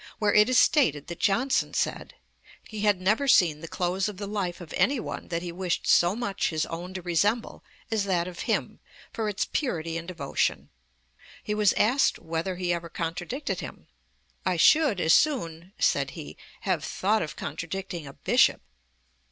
[0.17, 2.15] 206, where it is stated that 'Johnson said:
[2.63, 5.85] "He had never seen the close of the life of any one that he wished
[5.85, 8.79] so much his own to resemble as that of him,
[9.13, 10.71] for its purity and devotion."
[11.43, 13.85] He was asked whether he ever contradicted him.
[14.43, 18.61] "I should as soon," said he, "have thought of contradicting a bishop."